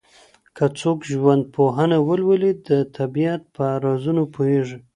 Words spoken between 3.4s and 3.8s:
په